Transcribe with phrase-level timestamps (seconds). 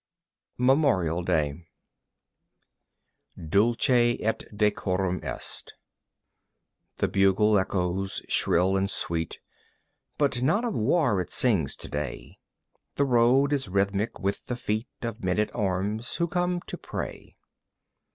[0.57, 1.63] Memorial Day
[3.37, 3.87] "Dulce
[4.19, 5.75] et decorum est"
[6.97, 9.39] The bugle echoes shrill and sweet,
[10.17, 12.39] But not of war it sings to day.
[12.95, 17.35] The road is rhythmic with the feet Of men at arms who come to pray.